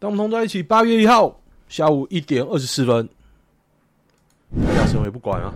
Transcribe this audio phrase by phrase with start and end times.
[0.00, 3.06] 当我们同在一起，八月一号下午一点二十四分，
[4.64, 5.52] 大家谁也不管啊。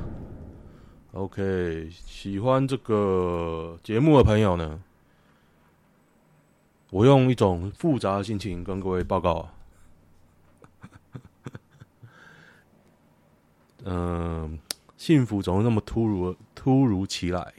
[1.13, 4.79] OK，喜欢这个节目的朋友呢，
[6.91, 9.55] 我用一种复杂的心情跟各位报告啊。
[13.87, 14.59] 嗯、
[14.99, 17.55] 幸福总是那么突如突如其来。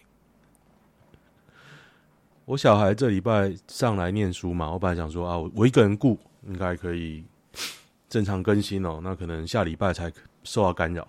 [2.46, 6.20] 我小孩这礼拜上来念书嘛，我本来想说啊，我我一个人顾。
[6.46, 7.26] 应该可以
[8.08, 10.12] 正常更新哦，那可能下礼拜才
[10.44, 11.08] 受到干扰。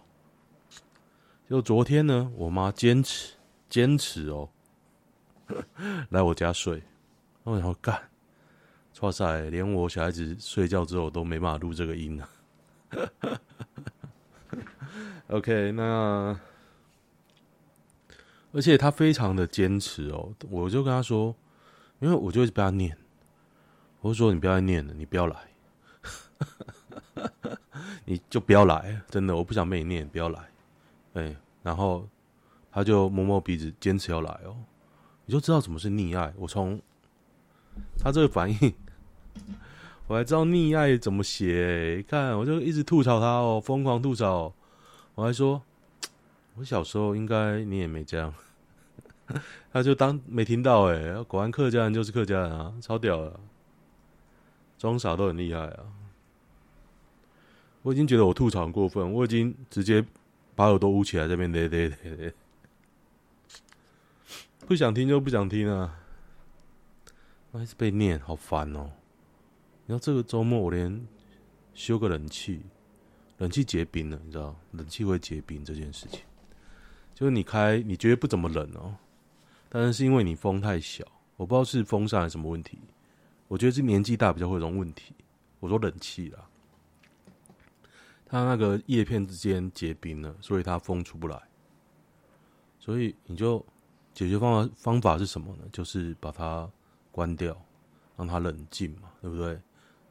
[1.49, 3.35] 就昨天呢，我妈坚持
[3.69, 4.49] 坚持哦，
[6.11, 6.83] 来我家睡。
[7.45, 8.09] 我想说干，
[9.01, 12.29] 哇塞，连我小孩子睡觉之后都没办法录这个音呢。
[15.29, 16.39] OK，那
[18.53, 21.37] 而且他非常的坚持哦，我就跟他说，
[22.01, 22.97] 因为我就一直被他念。
[24.07, 25.37] 我说：“你不要念了，你不要来，
[28.07, 30.49] 你就不要来，真的，我不想被你念，不要来。”
[31.15, 32.09] 哎，然后
[32.71, 34.57] 他就摸摸鼻子，坚持要来哦。
[35.25, 36.33] 你就知道什么是溺爱。
[36.37, 36.81] 我从
[37.99, 38.73] 他这个反应，
[40.07, 42.01] 我还知道溺爱怎么写。
[42.09, 44.55] 看，我就一直吐槽他哦，疯狂吐槽。
[45.17, 45.61] 我还说，
[46.55, 48.33] 我小时候应该你也没这样。
[49.73, 53.41] 他就当没听到，哎，果然客家人就是客家人啊，超屌的。
[54.79, 55.87] 装傻都很厉害啊！
[57.83, 60.05] 我已经觉得我吐槽很过分，我已经直接
[60.55, 62.35] 把耳朵捂起来，这边咧咧咧咧，
[64.67, 65.99] 不想听就不想听啊！
[67.53, 68.91] 还是被念，好烦哦！
[69.87, 71.07] 你知道这个周末我连
[71.73, 72.61] 修个冷气，
[73.39, 74.55] 冷气结冰了，你知道？
[74.73, 76.21] 冷气会结冰这件事情，
[77.15, 78.95] 就是你开你觉得不怎么冷哦，
[79.69, 81.03] 但是是因为你风太小，
[81.37, 82.79] 我不知道是风扇还是什么问题。
[83.49, 85.15] 我觉得是年纪大比较会有这种问题。
[85.61, 86.49] 我说冷气啦，
[88.27, 91.41] 它那个叶片之间结冰了，所以它风出不来。
[92.79, 93.65] 所以你就
[94.15, 95.65] 解决方法方法是什么呢？
[95.73, 96.71] 就是把它
[97.11, 97.57] 关掉，
[98.17, 99.49] 让它冷静嘛，对不对？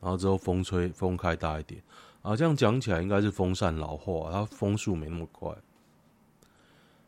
[0.02, 1.82] 然后之后风吹风开大一点
[2.22, 5.56] 啊，这样讲起来应该是风扇老化，它风速没那么快。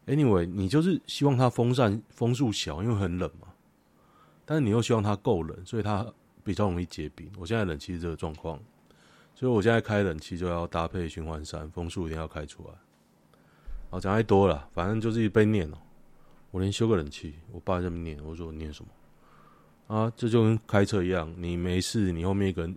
[0.06, 3.47] Anyway，你就是希望它风扇风速小，因为很冷嘛。
[4.50, 6.08] 但是你又希望它够冷，所以它
[6.42, 7.30] 比较容易结冰。
[7.38, 8.58] 我现在冷气这个状况，
[9.36, 12.74] 所以我现在开冷气就要搭配循环扇，风速一定要开出来。
[13.90, 15.78] 好，讲太多了，反正就是一被念哦。
[16.52, 19.94] 我连修个冷气，我爸这么念，我说我念什么？
[19.94, 22.70] 啊，这就跟开车一样，你没事，你后面一个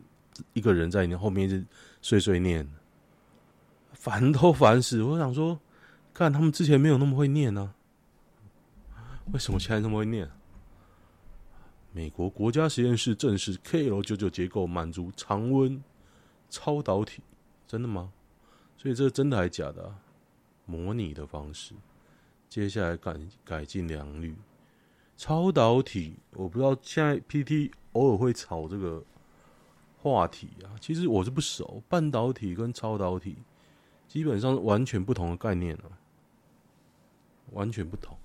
[0.55, 1.65] 一个人在你后面一直
[2.03, 2.69] 碎碎念，
[3.93, 5.03] 烦都烦死。
[5.03, 5.57] 我想说，
[6.13, 7.73] 看他们之前没有那么会念呢、
[8.95, 10.29] 啊，为什么现在那么会念？
[11.93, 15.83] 美国国家实验室证实 KL 九九结构满足常温
[16.49, 17.23] 超导体，
[17.67, 18.13] 真的吗？
[18.77, 19.95] 所以这真的还是假的？
[20.67, 21.75] 模拟的方式，
[22.49, 24.37] 接下来改改进良率，
[25.17, 29.05] 超导体，我不知道现在 PT 偶尔会炒这个
[29.99, 30.79] 话题啊。
[30.81, 33.37] 其实我是不熟，半导体跟超导体
[34.07, 35.91] 基本上完全不同的概念啊，
[37.51, 38.17] 完全不同。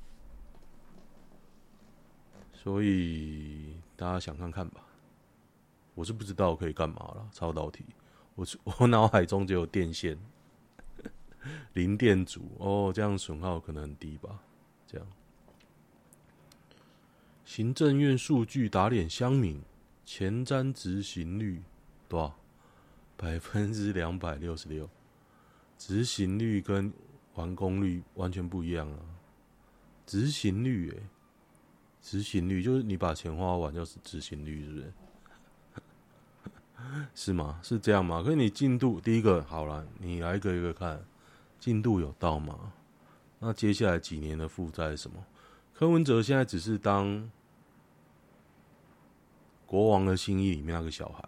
[2.66, 4.82] 所以大家想看看吧，
[5.94, 7.30] 我是不知道可以干嘛了。
[7.32, 7.86] 超导体，
[8.34, 8.44] 我
[8.80, 10.18] 我脑海中只有电线，
[11.74, 14.40] 零电阻哦，这样损耗可能很低吧？
[14.88, 15.06] 这样，
[17.46, 19.62] 行政院数据打脸乡民，
[20.04, 21.62] 前瞻执行率
[22.10, 22.36] 多少？
[23.16, 24.90] 百分之两百六十六，
[25.78, 26.92] 执行率跟
[27.36, 29.00] 完工率完全不一样啊！
[30.08, 31.04] 执行率诶、
[32.06, 34.94] 执行率就是你把钱花完就是执行率，是不是？
[37.16, 37.60] 是吗？
[37.64, 38.22] 是这样吗？
[38.22, 41.04] 可是你进度第一个好了，你来一个一个看，
[41.60, 42.72] 进度有到吗？
[43.40, 45.18] 那接下来几年的负债是什么？
[45.74, 47.28] 柯文哲现在只是当
[49.66, 51.28] 国王的心意里面那个小孩，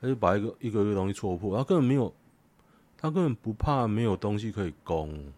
[0.00, 2.14] 他就把一个一个一个东西戳破，他根本没有，
[2.96, 5.30] 他根本不怕没有东西可以攻，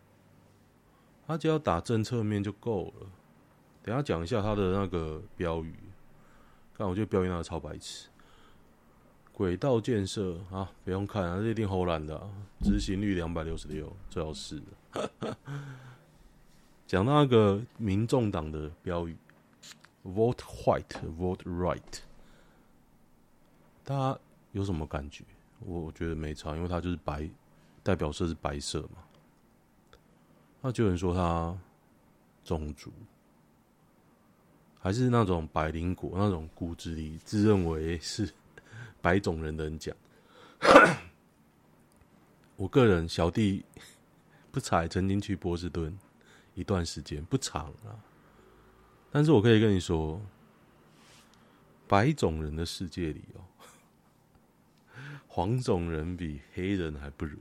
[1.26, 3.06] 他只要打政策面就够了。
[3.84, 5.74] 等下讲一下他的那个标语，
[6.74, 8.08] 看我觉得标语那个超白痴。
[9.30, 12.18] 轨道建设啊，不用看啊，这一定唬烂的，
[12.62, 14.62] 执行率两百六十六，最好是。
[16.86, 19.14] 讲到那个民众党的标语
[20.02, 21.98] ，Vote White, Vote Right，
[23.82, 24.18] 大家
[24.52, 25.24] 有什么感觉？
[25.60, 27.28] 我觉得没差，因为它就是白，
[27.82, 29.02] 代表色是白色嘛。
[30.62, 31.54] 那就有人说他
[32.44, 32.90] 种族。
[34.84, 38.30] 还是那种百灵果那种骨子里自认为是
[39.00, 39.96] 白种人的人讲。
[42.54, 43.64] 我个人小弟
[44.52, 45.98] 不才曾经去波士顿
[46.52, 47.96] 一段时间，不长啊。
[49.10, 50.20] 但是我可以跟你说，
[51.88, 53.40] 白种人的世界里哦，
[55.26, 57.38] 黄种人比黑人还不如。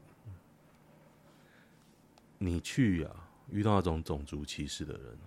[2.37, 5.17] 你去呀、啊，遇到那种种族歧视的人，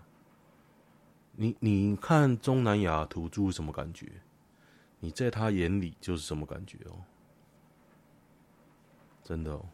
[1.39, 4.11] 你你看中南亚土著什么感觉？
[5.01, 7.05] 你在他眼里就是什么感觉哦？
[9.23, 9.65] 真的哦。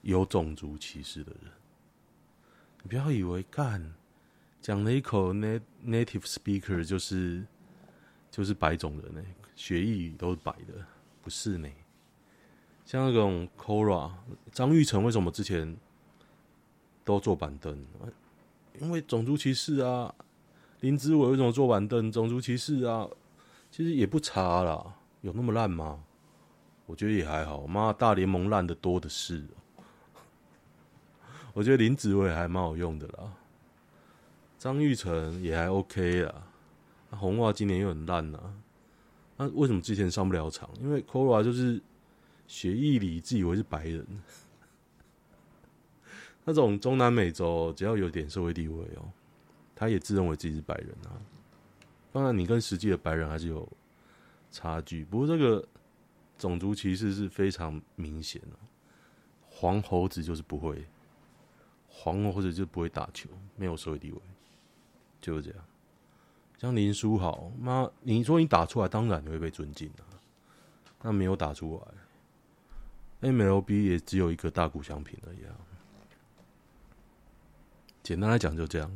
[0.00, 1.52] 有种族歧视的人，
[2.82, 3.94] 你不要以为干
[4.60, 7.46] 讲了一口 native speaker 就是
[8.30, 9.22] 就是白种人呢，
[9.54, 10.84] 血液都是白的，
[11.20, 11.68] 不是呢。
[12.84, 14.10] 像那种 Kora
[14.50, 15.76] 张玉成为什么之前
[17.04, 17.86] 都坐板凳？
[18.80, 20.12] 因为种族歧视啊。
[20.82, 22.10] 林子伟为什么坐板凳？
[22.10, 23.08] 种族歧视啊，
[23.70, 24.84] 其实也不差啦，
[25.20, 26.02] 有那么烂吗？
[26.86, 27.64] 我觉得也还好。
[27.68, 29.44] 妈，大联盟烂的多的是。
[31.54, 33.32] 我觉得林子伟还蛮好用的啦，
[34.58, 36.48] 张玉成也还 OK 啦，
[37.10, 38.40] 红袜今年又很烂呐，
[39.36, 40.68] 那为什么之前上不了场？
[40.80, 41.80] 因为 Cora 就是
[42.48, 44.04] 血液里自以为是白人，
[46.44, 49.08] 那种中南美洲只要有点社会地位哦，
[49.82, 51.18] 他也自认为自己是白人啊。
[52.12, 53.68] 当然，你跟实际的白人还是有
[54.52, 55.66] 差距，不过这个
[56.38, 58.56] 种族歧视是非常明显的，
[59.50, 60.86] 黄猴子就是不会。
[61.88, 64.18] 黄猴子就不会打球，没有社会地位，
[65.20, 65.64] 就是这样。
[66.58, 70.06] 像林书豪，妈，你说你打出来，当然你会被尊敬啊。
[71.02, 71.82] 那没有打出
[73.20, 75.56] 来，MLB 也只有一个大谷翔平而已啊。
[78.00, 78.88] 简单来讲就这样。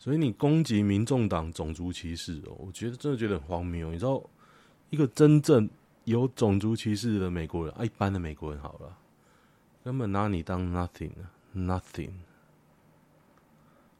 [0.00, 3.92] 所以你攻击民众党种族歧视哦，我觉得真的觉得很荒谬。
[3.92, 4.18] 你知道，
[4.88, 5.68] 一个真正
[6.04, 8.96] 有种族歧视的美国人，啊，一般的美国人好了，
[9.84, 12.12] 根本拿你当 nothing，nothing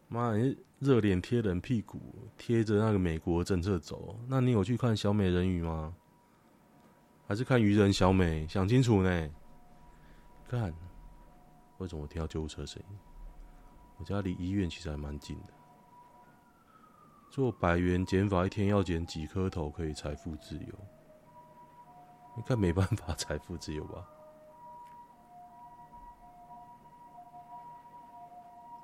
[0.09, 2.01] 妈，你热脸贴冷屁股，
[2.39, 4.19] 贴着那个美国政策走。
[4.27, 5.95] 那你有去看小美人鱼吗？
[7.29, 8.49] 还是看鱼人小美？
[8.49, 9.31] 想清楚呢。
[10.49, 10.73] 看，
[11.77, 12.99] 为什么我听到救护车声音？
[13.99, 15.60] 我家离医院其实还蛮近的。
[17.31, 20.75] 做百元减法，一天要减几颗头可以财富自由？
[22.37, 24.05] 应该没办法财富自由吧？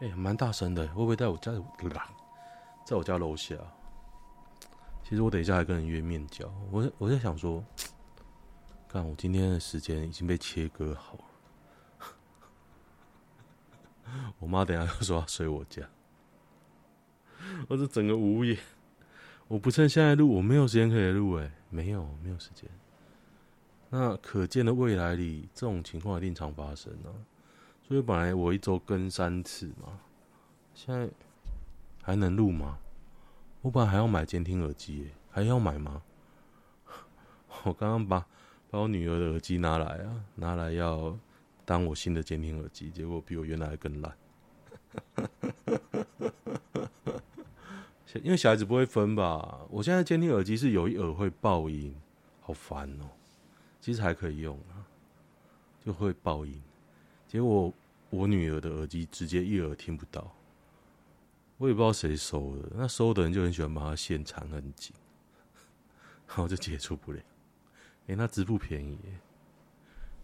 [0.00, 1.52] 哎、蛮大声的，会不会在我家？
[2.84, 3.56] 在我家楼下。
[5.02, 6.48] 其实我等一下还跟人约面交。
[6.70, 7.64] 我我在想说，
[8.88, 11.24] 看我今天的时间已经被切割好了。
[14.38, 15.82] 我妈等下又说要睡我家，
[17.68, 18.56] 我这整个无言。
[19.48, 21.34] 我不趁现在录，我没有时间可以录。
[21.38, 22.68] 哎，没有，没有时间。
[23.90, 27.10] 那可见的未来里，这种情况一定常发生呢、
[27.86, 30.00] 所以本来我一周更三次嘛，
[30.74, 31.08] 现在
[32.02, 32.78] 还能录吗？
[33.62, 36.02] 我本来还要买监听耳机，还要买吗？
[37.62, 38.26] 我刚刚把
[38.68, 41.16] 把我女儿的耳机拿来啊，拿来要
[41.64, 44.12] 当我新的监听耳机，结果比我原来更烂。
[48.22, 49.60] 因为小孩子不会分吧？
[49.68, 51.94] 我现在监听耳机是有一耳会爆音，
[52.40, 53.08] 好烦哦。
[53.80, 54.82] 其实还可以用啊，
[55.84, 56.60] 就会爆音。
[57.28, 57.72] 结果
[58.10, 60.32] 我女儿的耳机直接一耳听不到，
[61.56, 62.68] 我也不知道谁收的。
[62.74, 64.92] 那收的人就很喜欢把它线缠很紧，
[66.26, 67.18] 然后就解除不了。
[67.18, 68.98] 哎、欸，那支付便宜，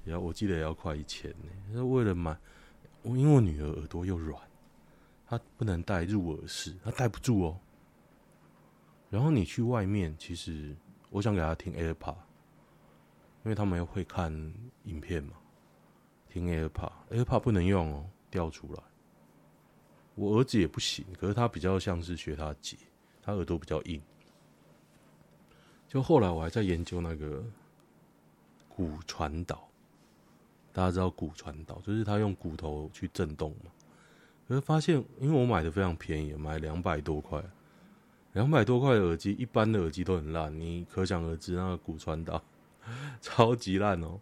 [0.05, 1.31] 也要我记得也要快一千
[1.73, 1.85] 呢。
[1.85, 2.37] 为了买，
[3.03, 4.41] 我因为我女儿耳朵又软，
[5.27, 7.61] 她不能戴入耳式，她戴不住哦。
[9.13, 10.75] 然后你去外面，其实
[11.11, 12.17] 我想给他听 AirPod，
[13.45, 14.33] 因为他们会看
[14.85, 15.35] 影片嘛。
[16.31, 18.83] 听 AirPod，AirPod 不能用哦，掉出来。
[20.15, 22.79] 我儿子也不行，可是他比较像是学他姐，
[23.23, 24.01] 他耳朵比较硬。
[25.87, 27.45] 就后来我还在研究那个
[28.67, 29.69] 骨传导，
[30.73, 33.71] 大家知道骨传导就是他用骨头去震动嘛。
[34.49, 37.45] 可是发现，因为我买的非常便宜，买两百多块，
[38.33, 42.43] 两百多块的耳机，一般的耳机都很烂，你可想而知那个骨传导
[43.21, 44.21] 超级烂哦。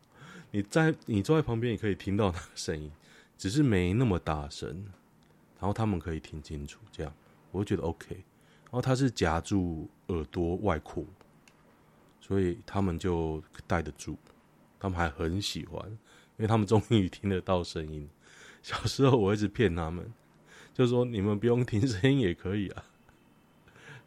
[0.50, 2.90] 你在你坐在旁边也可以听到那个声音，
[3.38, 4.69] 只是没那么大声，
[5.59, 7.12] 然后他们可以听清楚，这样
[7.52, 8.14] 我就觉得 OK。
[8.14, 11.05] 然后它是夹住耳朵外扩，
[12.21, 14.17] 所以他们就戴得住，
[14.79, 18.09] 他们还很喜欢，因为他们终于听得到声音。
[18.62, 20.12] 小时候我一直骗他们，
[20.75, 22.85] 就说你们不用听声音也可以啊，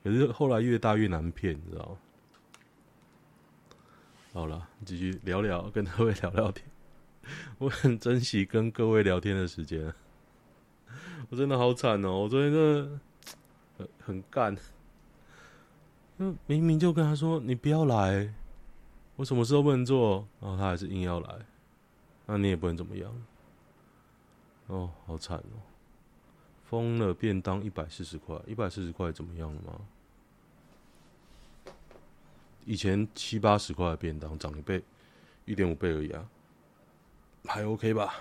[0.04, 1.98] 可是后来越大越难骗，你知道吗？
[4.34, 6.68] 好了，继续聊聊，跟各位聊聊天。
[7.58, 9.94] 我很珍惜跟各位聊天的时间。
[11.30, 12.24] 我真的好惨哦！
[12.24, 13.00] 我昨天真的
[13.78, 14.58] 很很干，
[16.48, 18.34] 明明就跟他说你不要来，
[19.16, 21.40] 我什么事都不能做，然后他还是硬要来，
[22.26, 23.10] 那你也不能怎么样。
[24.68, 25.64] 哦，好惨哦！
[26.66, 29.80] 疯了，便当一百四十块，一百四十块怎么样了吗？
[32.66, 34.82] 以前七八十块的便当涨一倍，
[35.46, 36.30] 一点五倍而已啊，
[37.46, 38.16] 还 OK 吧？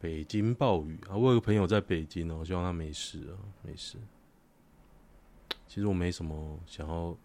[0.00, 1.16] 北京暴雨啊！
[1.16, 3.96] 我有个朋友在北京哦，希望他没事啊，没事。
[5.66, 7.16] 其实我没什么想要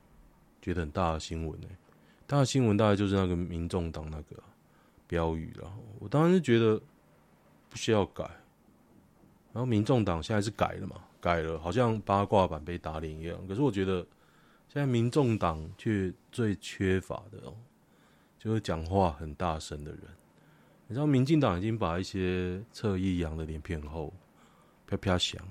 [0.62, 1.68] 觉得很大的新闻呢，
[2.26, 4.42] 大的新闻大概就是那个民众党那个
[5.08, 5.72] 标语了。
[6.00, 6.82] 我当然是觉得
[7.70, 8.24] 不需要改，
[9.52, 13.48] 然后民众党现在是改了嘛，改了，好像八卦版被打脸一样。
[13.48, 14.06] 可是我觉得。
[14.68, 17.56] 现在民众党却最缺乏的哦，
[18.40, 20.02] 就是讲话很大声的人。
[20.88, 24.14] 你知道，民进党已经把一些侧翼养的脸皮很厚，
[24.88, 25.42] 啪啪响。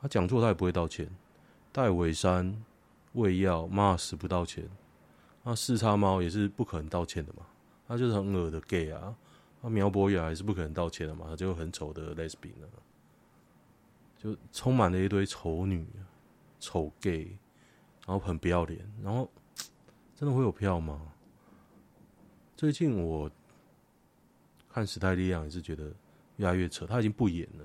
[0.00, 1.08] 他讲错他也不会道歉。
[1.72, 2.62] 戴伟山
[3.12, 4.68] 喂药骂死不道歉，
[5.42, 7.46] 那四叉猫也是不可能道歉的嘛。
[7.88, 9.14] 他就是很恶的 gay 啊。
[9.60, 12.68] 那苗博雅也是不可能道歉的嘛，他就很丑的 lesbian 了，
[14.18, 15.86] 就充满了一堆丑女、
[16.58, 17.38] 丑 gay。
[18.06, 19.30] 然后很不要脸，然后
[20.16, 21.00] 真的会有票吗？
[22.56, 23.30] 最近我
[24.68, 25.92] 看时代力量也是觉得
[26.36, 27.64] 越来越扯，他已经不演了。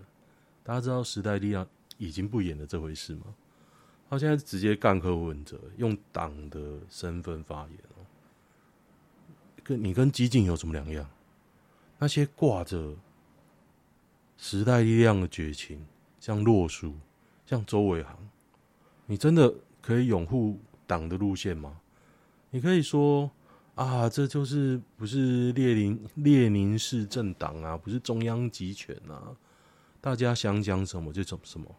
[0.64, 1.68] 大家知道时代力量
[1.98, 3.34] 已经不演了这回事吗？
[4.10, 8.06] 他现在直接干柯文哲，用党的身份发言哦。
[9.64, 11.10] 跟你跟激进有什么两样？
[11.98, 12.96] 那些挂着
[14.38, 15.86] 时代力量的绝情，
[16.20, 16.94] 像洛书，
[17.46, 18.18] 像周伟航，
[19.08, 19.54] 你真的？
[19.88, 21.80] 可以拥护党的路线吗？
[22.50, 23.32] 你可以说
[23.76, 29.34] 啊，这就是不是列宁列宁式政党啊，不是中央集权啊，
[30.02, 31.74] 大家想讲什么就讲什么。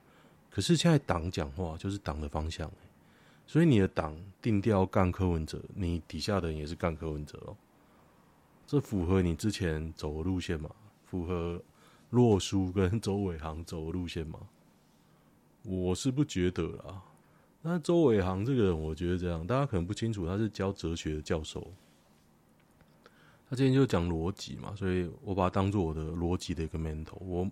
[0.48, 2.72] 可是现在党讲话就是党的方向，
[3.46, 7.54] 所以你的党定调干柯文哲，你底下的人也是干柯文哲哦。
[8.66, 10.70] 这符合你之前走的路线吗？
[11.04, 11.62] 符合
[12.08, 14.40] 洛书跟周伟航走的路线吗？
[15.62, 17.02] 我是不觉得啦。
[17.68, 21.70] 那周伟航这个人，我觉得这样，大家可能不清楚，他是教哲学的教授。
[23.50, 27.18] 他之前就讲逻辑嘛，所以我把他当做我的逻辑的一个 mentor。
[27.20, 27.50] 我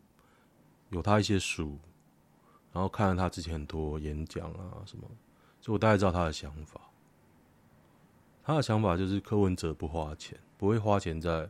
[0.88, 1.78] 有他一些书，
[2.73, 5.06] 然后看了他之前很多演讲啊什么，
[5.61, 6.80] 所以我大概知道他的想法。
[8.42, 11.46] 他的想法就是柯文哲不花钱，不会花钱在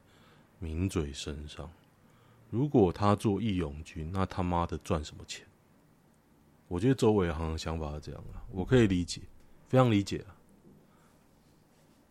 [0.59, 1.71] 名嘴身上。
[2.51, 5.47] 如果他做义勇军，那他妈的赚什么钱？
[6.69, 9.21] 我觉得周伟航的想法是这样啊，我可以理解，
[9.69, 10.25] 非常理解。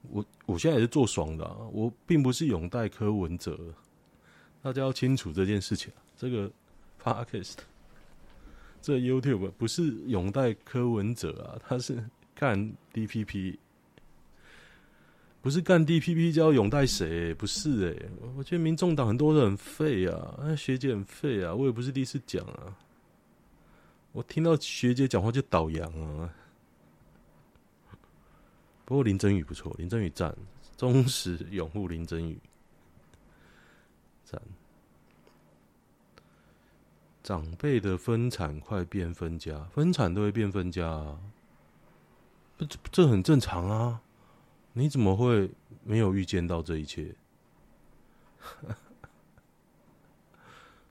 [0.10, 3.60] 我我现在也是做爽的啊，我并不是拥戴柯文哲，
[4.62, 6.00] 大家要清楚这件事情啊。
[6.16, 6.50] 这个
[7.04, 7.56] Podcast，
[8.82, 12.02] 这 YouTube 不是拥戴柯文哲啊，他是
[12.34, 13.58] 干 DPP，
[15.42, 17.34] 不是干 DPP 就要拥戴谁？
[17.34, 22.78] 不是诶，我觉得民众党很多人很废啊，那学姐很废啊，我也不是第一次讲啊。
[24.16, 26.34] 我听到学姐讲话就倒洋啊！
[28.86, 30.34] 不过林珍羽不错，林珍羽赞，
[30.78, 32.40] 忠实拥护林珍羽，
[34.24, 34.42] 赞。
[37.22, 41.20] 长辈的分产快变分家，分产都会变分家啊，
[42.58, 44.02] 这这很正常啊！
[44.72, 45.52] 你怎么会
[45.84, 47.14] 没有预见到这一切？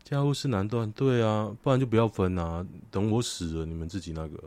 [0.05, 2.65] 家务事难断，对啊，不然就不要分啊。
[2.91, 4.39] 等我死了，你们自己那个。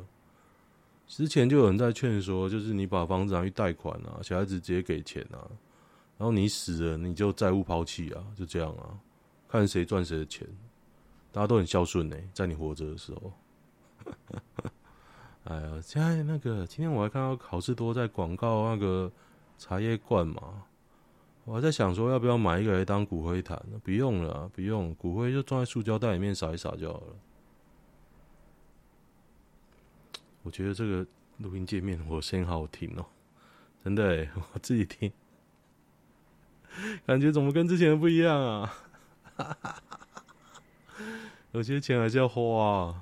[1.07, 5.49] 之前就有人在劝说，就是你把房子拿去贷款啊，小孩子直接给钱啊，
[6.17, 8.93] 然后你死了，你就债务抛弃啊，就这样啊，
[9.47, 10.47] 看谁赚谁的钱。
[11.31, 13.33] 大家都很孝顺呢，在你活着的时候。
[15.45, 19.11] 哎呀，现在那个，今天我还看到好事多在广告那个
[19.57, 20.63] 茶叶罐嘛。
[21.47, 23.57] 我还在想说，要不要买一个来当骨灰坛？
[23.81, 27.15] 不用了，不用，骨灰就装在塑胶袋里面撒一撒就好了。
[30.43, 33.05] 我觉得这个录音界面，我声音好好听哦，
[33.81, 35.09] 真的， 我自己听，
[37.05, 38.73] 感觉怎么跟之前不一样啊？
[41.53, 42.93] 有些钱还是要花，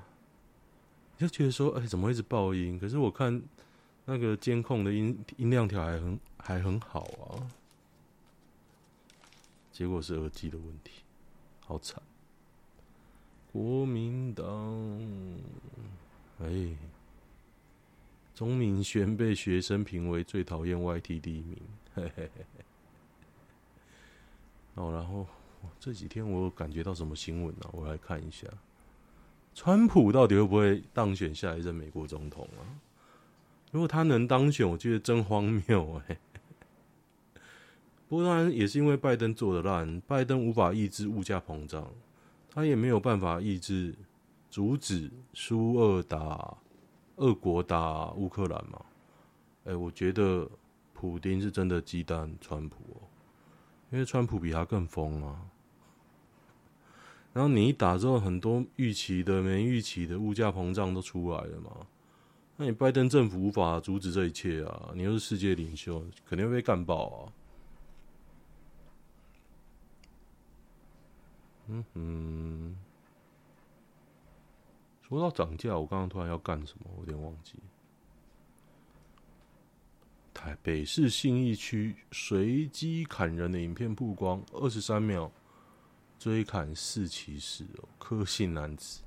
[1.18, 2.78] 你就觉得说，哎，怎么一直爆音？
[2.78, 3.42] 可是我看
[4.04, 7.42] 那个监控的音音量条还很还很好啊。
[9.76, 11.02] 结果是耳机的问题，
[11.60, 12.02] 好惨！
[13.52, 14.42] 国民党，
[16.40, 16.74] 哎，
[18.34, 21.58] 钟明轩被学生评为最讨厌 YT 第一名。
[21.94, 22.64] 嘿嘿嘿嘿。
[24.76, 25.26] 哦，然后
[25.78, 27.68] 这几天我感觉到什么新闻呢？
[27.72, 28.48] 我来看一下，
[29.54, 32.64] 川普到底会不会当选下一任美国总统啊？
[33.72, 36.18] 如果他能当选，我觉得真荒谬哎。
[38.08, 41.90] 不当然也是因为拜登做的烂，拜登无法抑制物价膨胀，
[42.50, 43.94] 他也没有办法抑制
[44.50, 46.56] 阻止苏俄打。
[47.18, 48.78] 俄国打乌克兰嘛？
[49.64, 50.46] 哎、我觉得
[50.92, 53.08] 普丁是真的鸡蛋川普哦，
[53.90, 55.40] 因为川普比他更疯啊。
[57.32, 61.70] 然后你一打之后，很多预期的、没预期的物价膨胀都出来了嘛。
[62.58, 64.90] 那你拜登政府无法阻止这一切啊！
[64.94, 67.32] 你又是世界领袖，肯定会被干爆啊。
[71.68, 72.76] 嗯嗯。
[75.02, 76.90] 说到涨价，我刚刚突然要干什么？
[76.96, 77.54] 我有点忘记。
[80.34, 85.30] 台北市信义区随机砍人的影片曝光，二十三秒
[86.18, 89.00] 追砍四骑士哦，柯姓男子，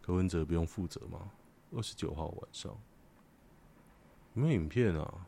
[0.00, 1.30] 柯文哲不用负责吗？
[1.72, 2.70] 二十九号晚上
[4.34, 5.26] 有没有影片啊？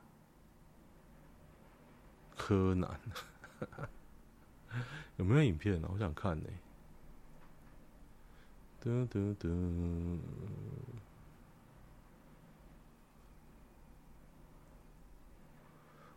[2.37, 3.01] 柯南
[5.17, 5.89] 有没有影片啊？
[5.93, 6.55] 我想看呢、欸。
[8.81, 9.49] 哒哒哒！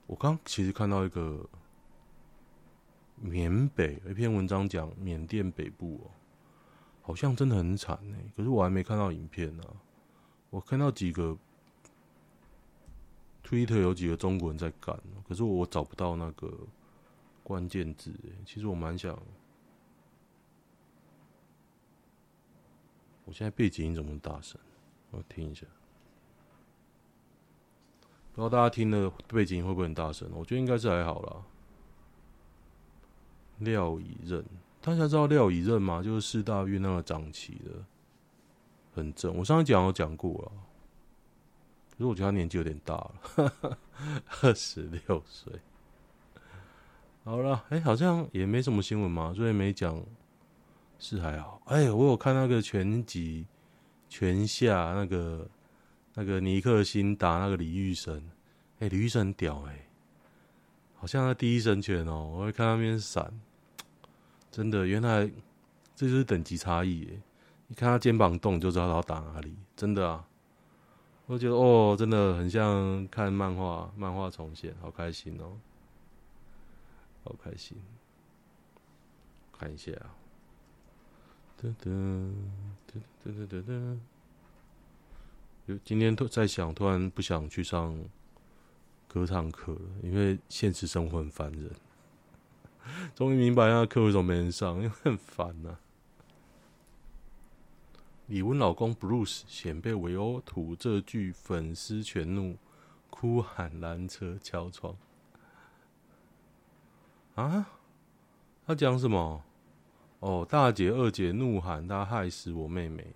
[0.07, 1.47] 我刚其实看到一个
[3.15, 6.11] 缅北一篇文章，讲缅甸北部哦，
[7.01, 8.17] 好像真的很惨呢。
[8.35, 9.63] 可是我还没看到影片呢。
[10.49, 11.37] 我看到几个
[13.45, 16.57] Twitter 有几个中国人在干，可是我找不到那个
[17.47, 18.11] 关键字。
[18.45, 19.17] 其实我蛮想。
[23.23, 24.59] 我现在背景音怎么大声？
[25.11, 25.65] 我听一下，
[28.33, 30.29] 不知道大家听的背景音会不会很大声？
[30.33, 31.41] 我觉得应该是还好啦。
[33.59, 34.43] 廖以任，
[34.81, 36.03] 大家知道廖以任吗？
[36.03, 37.71] 就是四大运那个掌旗的，
[38.93, 39.33] 很正。
[39.37, 40.51] 我上次讲有讲过了，
[41.91, 43.77] 可是我觉得他年纪有点大了，
[44.43, 45.53] 二十六岁。
[47.27, 50.01] 好了，哎、好像也没什么新闻嘛，所以没讲。
[50.97, 53.45] 是还好，哎、我有看那个拳击
[54.07, 55.45] 拳下那个
[56.13, 58.23] 那个尼克星打那个李玉生，
[58.79, 59.87] 哎、李玉生很屌哎、
[60.95, 63.29] 好像他第一神拳哦、我会看那边闪，
[64.49, 65.29] 真的，原来
[65.95, 67.21] 这就是等级差异哎，
[67.67, 70.25] 你看他肩膀动就知道他打哪里，真的啊，
[71.25, 75.51] 我觉得哦，真的很像看漫画，漫画重现，好开心哦、
[77.27, 77.77] 好开心，
[79.51, 80.15] 看一下啊。
[81.61, 82.31] 噔噔
[82.87, 83.97] 噔噔噔噔噔！
[85.65, 87.99] 有今天突在想，突然不想去上
[89.09, 91.69] 歌唱课了，因为现实生活很烦人。
[93.13, 95.79] 终于明白那课为什么没人上，因为很烦呐、啊。
[98.27, 102.55] 李玟老公 Bruce 险被围殴，吐这句粉丝全怒，
[103.09, 104.95] 哭喊拦车敲窗。
[107.37, 107.69] 啊？
[108.65, 109.43] 他讲什么？
[110.19, 113.13] 哦，大姐、二姐怒喊他害死我妹妹，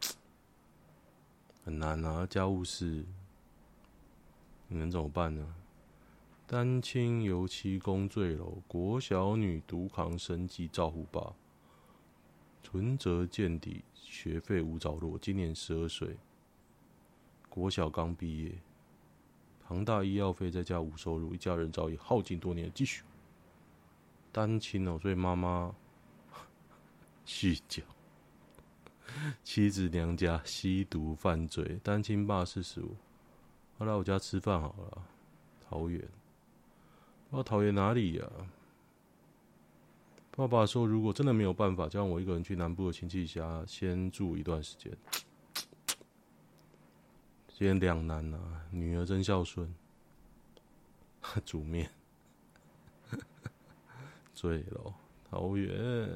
[1.64, 2.26] 很难啊！
[2.26, 3.06] 家务事，
[4.68, 5.54] 你能怎么办呢？
[6.46, 11.32] 单亲油漆工坠楼，国小女独扛生计照顾爸，
[12.62, 15.18] 存折见底，学费无着落。
[15.18, 16.18] 今年十二岁，
[17.48, 18.52] 国小刚毕业，
[19.66, 23.02] 庞大医药费再加无收入，一家人早已耗尽多年的积蓄。
[24.36, 25.74] 单亲哦，所以妈妈。
[27.24, 27.82] 酗酒，
[29.42, 32.94] 妻子娘家吸毒犯罪，单亲爸四十五，
[33.78, 35.02] 他来我家吃饭好了。
[35.66, 36.06] 桃园，
[37.30, 38.44] 我桃园哪里呀、啊？
[40.32, 44.94] 爸爸说，如果真的没有办法，就让我一个人去南部的亲戚家先住一段时间。
[47.48, 48.38] 今天两难呐，
[48.70, 49.74] 女儿真孝顺，
[51.46, 51.90] 煮面，
[54.36, 54.94] 醉了，
[55.30, 56.08] 桃园。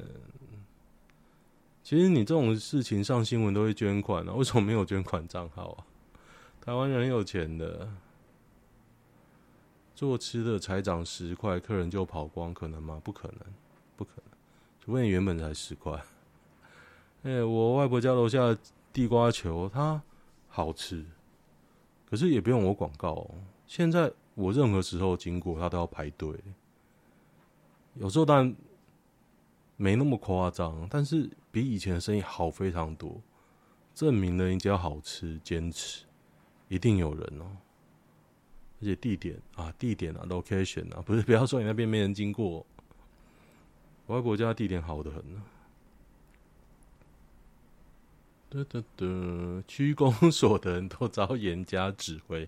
[1.81, 5.85] 其实你这种事情上新闻都会捐款啊，为什么没有捐款账号啊？
[6.61, 7.89] 台湾人有钱的，
[9.95, 13.01] 做吃的才涨十块，客人就跑光，可能吗？
[13.03, 13.39] 不可能，
[13.97, 14.25] 不可能，
[14.79, 15.99] 除非你原本才十块。
[17.23, 18.57] 哎、我外婆家楼下的
[18.93, 19.99] 地瓜球，它
[20.47, 21.03] 好吃，
[22.07, 23.31] 可是也不用我广告哦。
[23.65, 26.39] 现在我任何时候经过，它都要排队。
[27.95, 28.55] 有时候当然。
[29.77, 33.19] 没那么夸张，但是比以前的生意好非常多，
[33.95, 36.05] 证明了你只要好吃、坚持，
[36.67, 37.57] 一定有人哦。
[38.79, 42.63] 而且地点啊，地点啊，location 啊，不是不要说你那边没人经过，
[44.05, 45.41] 外国家地点好得很呢。
[48.51, 52.47] 得得得，区公所的人都遭严加指挥。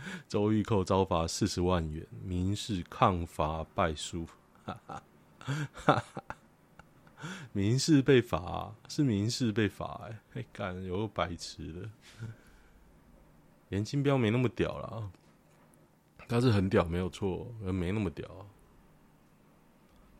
[0.28, 4.26] 周玉蔻遭罚四十万元，民事抗罚败诉。
[4.64, 5.02] 哈哈
[5.44, 6.22] 哈哈
[7.52, 11.88] 民事被罚、是民事被罚哎、欸，哎干有白痴的。
[13.70, 15.10] 严金彪没那么屌啦，
[16.28, 18.46] 他是很屌没有错，而没那么屌。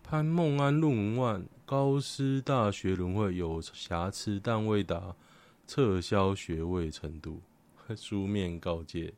[0.02, 5.14] 潘孟安论文万，高师大学轮会有瑕疵，但未达
[5.66, 7.42] 撤销学位程度，
[7.96, 9.14] 书面告诫，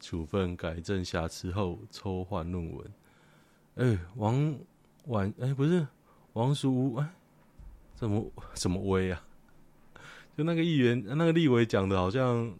[0.00, 2.92] 处分改正瑕疵后抽换论文。
[3.76, 4.58] 哎、王
[5.04, 5.86] 婉哎、不是
[6.32, 7.08] 王淑屋哎，
[7.94, 9.22] 怎么怎么威啊？
[10.36, 12.54] 就那个议员那个立委讲的，好像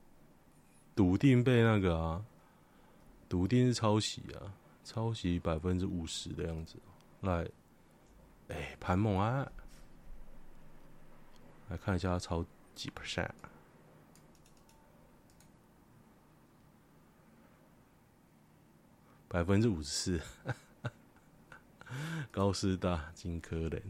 [0.95, 2.25] 笃定被那个啊，
[3.29, 6.77] 笃定是抄袭啊，抄袭百分之五十的样子。
[7.21, 7.47] 来，
[8.49, 9.51] 哎、欸，潘孟安，
[11.69, 12.45] 来看一下他抄
[12.75, 13.29] 几 percent，
[19.29, 20.21] 百分之五十四。
[22.31, 23.81] 高师大真可怜，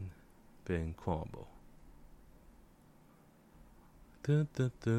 [0.63, 1.47] 被人看无。
[4.23, 4.91] 哒哒哒，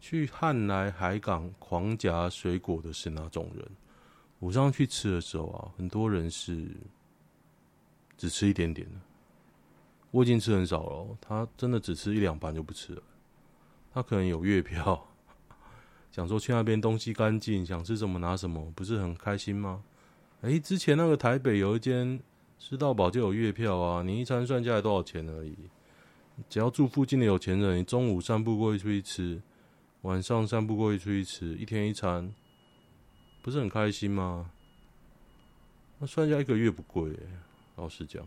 [0.00, 3.70] 去汉来海港狂夹水果的是哪种人？
[4.38, 6.68] 我上去吃的时候啊，很多人是
[8.16, 9.00] 只吃一点点的。
[10.10, 13.02] 我已经吃很少了，他真的只吃一两盘就不吃了。
[13.92, 15.08] 他可能有月票，
[16.10, 19.82] 想说去那边东西干净，想吃什么拿什么，不是很开心吗？
[20.40, 22.20] 哎、之前那个台北有一间
[22.58, 25.56] 吃到饱就有月票啊，你一餐算下来多少钱而已？
[26.48, 29.42] 只要住附近的有钱人，你中午散步过去出去吃，
[30.02, 32.32] 晚上散步过去出去吃，一天一餐。
[33.42, 34.50] 不是很开心吗？
[35.98, 37.12] 那算下一个月不贵，
[37.76, 38.24] 老实讲。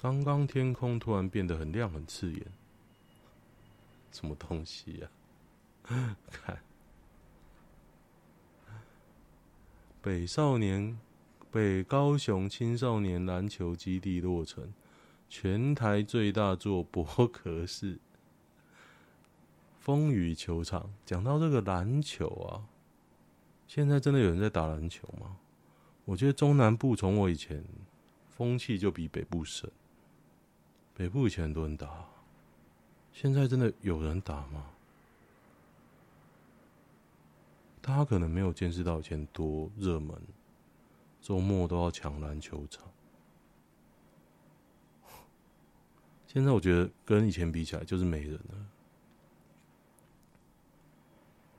[0.00, 2.46] 刚刚天空突然变得很亮很刺眼，
[4.10, 5.19] 什么东西呀、啊？
[5.82, 6.62] 看，
[10.00, 10.98] 北少年
[11.50, 14.72] 北高雄青少年篮球基地落成，
[15.28, 17.98] 全台最大座薄壳式。
[19.78, 22.68] 风雨球场，讲到这个篮球啊，
[23.66, 25.38] 现在真的有人在打篮球吗？
[26.04, 27.64] 我觉得中南部从我以前
[28.28, 29.70] 风气就比北部省，
[30.94, 32.08] 北部以前很多人打，
[33.12, 34.66] 现在真的有人打吗？
[37.82, 40.16] 大家可能没有见识到以前多热门，
[41.20, 42.86] 周末都要抢篮球场。
[46.26, 48.66] 现在我觉得跟以前比起来，就是没人了。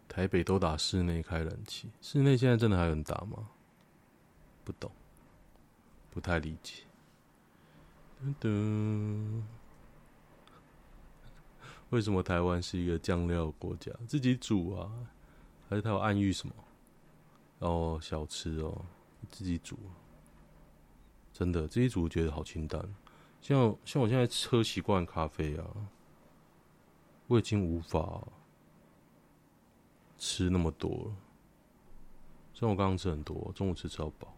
[0.08, 3.50] 台北都打室内开冷气，室内现在真的还有人打吗？
[4.64, 4.92] 不懂，
[6.12, 6.84] 不太理解。
[8.22, 9.42] 噔噔，
[11.90, 13.92] 为什么台湾是一个酱料国家？
[14.08, 14.92] 自己煮啊，
[15.72, 16.54] 还是他有暗喻什么？
[17.60, 18.86] 哦，小吃哦，
[19.32, 19.78] 自己煮，
[21.32, 22.80] 真的自己煮觉得好清淡。
[23.42, 25.66] 像像我现在喝习惯咖啡啊，
[27.28, 28.22] 我已经无法。
[30.24, 31.16] 吃那么多了，
[32.54, 34.32] 虽然我刚刚吃很多，中午吃吃到饱，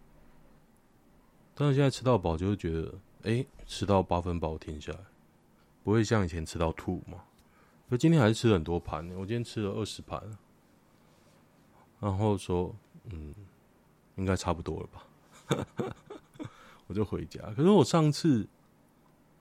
[1.53, 4.99] 但是现在吃到饱就会觉得，哎、吃到八分饱停下来，
[5.83, 7.25] 不会像以前吃到吐嘛。
[7.89, 10.23] 可今天还是吃了很多盘，我今天吃了二十盘，
[12.03, 13.33] 然后说，嗯，
[14.17, 15.07] 应该差不多了吧，
[16.85, 17.41] 我就回家。
[17.55, 18.45] 可是我上次，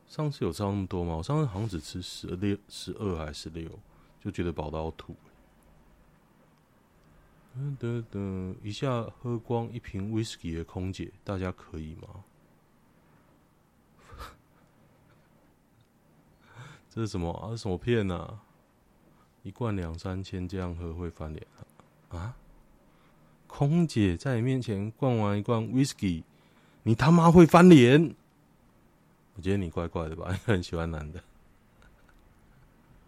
[0.07, 1.17] 上次有吃到那么多吗？
[1.17, 3.69] 我上次好像只吃十六、十二还是十六，
[4.21, 5.17] 就觉得饱到要吐。
[7.57, 8.55] 噔噔噔！
[8.63, 12.25] 一下喝光一瓶威士忌的空姐，大家可以吗？
[16.89, 17.57] 这是什么啊？
[17.57, 18.41] 什么片啊？
[19.43, 21.45] 一罐两三千，这样喝会翻脸
[22.11, 22.37] 啊？
[23.55, 26.25] 空姐在你面前灌完一罐威士忌，
[26.85, 28.15] 你他妈会翻脸？
[29.35, 30.33] 我觉得你怪怪的吧？
[30.47, 31.23] 很喜欢男的。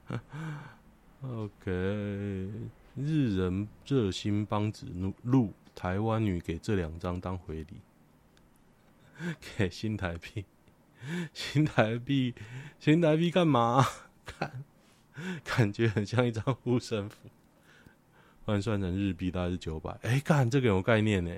[1.22, 2.50] OK。
[2.94, 4.86] 日人热心帮子
[5.22, 7.80] 录台湾女给这两张当回礼，
[9.56, 10.44] 给新台币，
[11.32, 12.34] 新台币，
[12.78, 13.82] 新台币干嘛？
[14.26, 14.62] 看，
[15.42, 17.16] 感觉很像一张护身符，
[18.44, 19.90] 换算成日币大概是九百。
[20.02, 21.32] 哎，干这个有概念呢，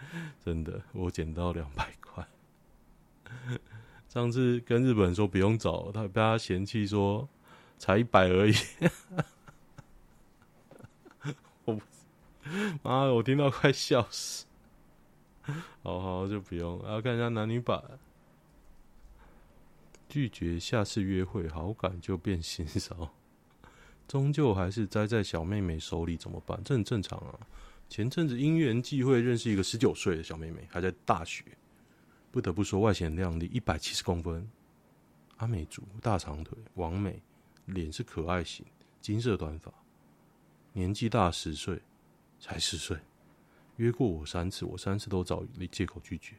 [0.44, 2.26] 真的，我捡到两百块。
[4.08, 7.28] 上次跟日本人说不用找，他被他嫌弃说
[7.78, 8.54] 才一百而已。
[11.64, 11.78] 我
[12.82, 14.46] 妈，我听到快笑死。
[15.82, 17.82] 好好就不用，要看一下男女版。
[20.08, 23.10] 拒绝下次约会，好感就变心少，
[24.08, 26.60] 终究还是栽在小妹妹手里，怎么办？
[26.64, 27.38] 这很正常啊。
[27.90, 31.44] 前阵子因缘际会认识一个十九岁的小妹妹，还在大学。
[32.30, 34.50] 不得不说，外显靓丽，一百七十公分，
[35.36, 37.22] 阿美族，大长腿，完美，
[37.66, 38.64] 脸是可爱型，
[39.00, 39.72] 金色短发，
[40.72, 41.80] 年纪大十岁，
[42.40, 42.96] 才十岁。
[43.76, 46.34] 约过我三次，我三次都找借口拒绝，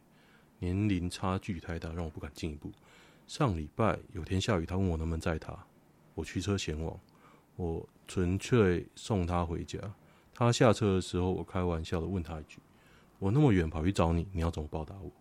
[0.60, 2.72] 年龄差距太大，让我不敢进一步。
[3.28, 5.58] 上礼拜有天下雨，他问我能不能载他，
[6.14, 7.00] 我驱车前往，
[7.60, 9.78] 我纯粹送他回家。
[10.34, 12.58] 他下车的时候，我开玩笑的问他一句
[13.20, 15.12] ：“我那么远跑去找你，你要怎么报答我？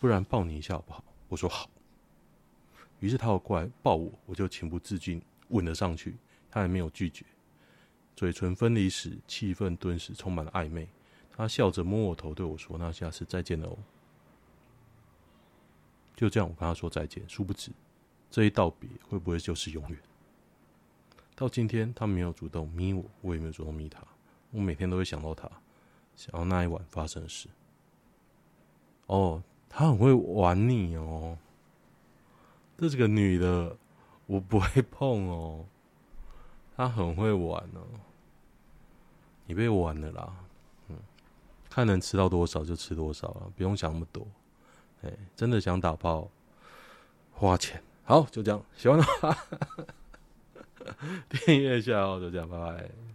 [0.00, 1.70] 不然抱你一下好不好？”我说好。
[2.98, 6.16] 于是他要过来抱我，我就情不自禁吻了上去。
[6.50, 7.24] 他也没有拒绝。
[8.16, 10.88] 嘴唇分离时，气氛顿时充满了暧昧。
[11.30, 13.78] 他笑着摸我头，对我说：“那下次再见了哦。”
[16.16, 17.22] 就这样，我跟他说再见。
[17.28, 17.70] 殊不知，
[18.32, 19.98] 这一道别会不会就是永远？
[21.36, 24.00] 到今天，他没有主动咪我，我也没有主动咪他。
[24.50, 25.50] 我每天都会想到他，
[26.14, 27.48] 想到那一晚发生的事。
[29.06, 31.36] 哦，他很会玩你哦。
[32.78, 33.76] 这是个女的，
[34.26, 35.64] 我不会碰哦。
[36.76, 37.82] 他很会玩哦。
[39.46, 40.32] 你被玩了啦，
[40.88, 40.96] 嗯，
[41.68, 44.26] 看能吃到多少就吃多少了，不用想那么多。
[45.02, 46.30] 哎，真的想打炮，
[47.32, 47.82] 花钱。
[48.04, 49.36] 好，就这样，喜欢的话
[51.30, 53.13] 订阅一下哦，就这样，拜拜。